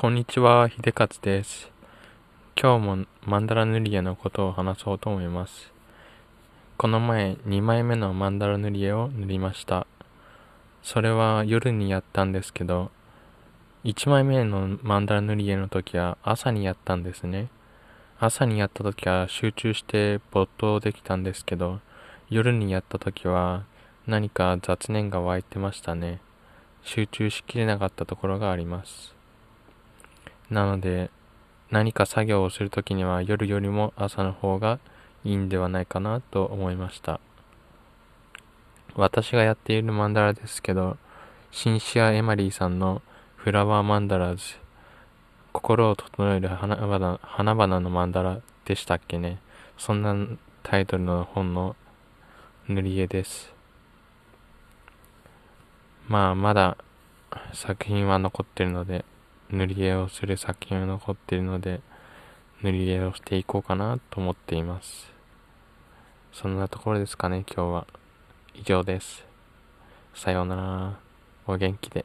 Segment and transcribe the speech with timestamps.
[0.00, 1.70] こんにちは、秀勝です。
[2.58, 5.70] 今日もマンダラ塗り絵のことを話そうと思います。
[6.78, 9.86] この前、2枚目のマンダラ塗り絵を塗りました。
[10.82, 12.90] それは夜にやったんですけど、
[13.84, 17.50] 1枚目のマンダラ塗り絵の時は朝にやったんですね。
[18.18, 21.80] 朝にやった時は集中して没頭できたんですけど、
[22.30, 23.64] 夜にやった時は
[24.06, 26.22] 何か雑念が湧いてましたね。
[26.84, 29.19] 集中しきれなかったところがあります。
[30.50, 31.10] なので、
[31.70, 34.80] 何か作業をするときには夜よりも朝の方が
[35.24, 37.20] いいんではないかなと思いました。
[38.96, 40.96] 私がやっているマンダラですけど、
[41.52, 43.02] シンシア・エマリーさんの
[43.36, 44.56] フラワーマンダラーズ、
[45.52, 49.38] 心を整える花々花々のマンダラでしたっけね。
[49.78, 50.14] そんな
[50.62, 51.76] タイトルの本の
[52.68, 53.52] 塗り絵です。
[56.08, 56.76] まあ、まだ
[57.52, 59.04] 作品は残ってるので、
[59.52, 61.80] 塗り絵をする作品が残っているので、
[62.62, 65.10] 塗り絵をしていこうかなと思っています。
[66.32, 67.86] そんなところですかね、今日は。
[68.54, 69.24] 以上です。
[70.14, 70.98] さようなら。
[71.46, 72.04] お元気で。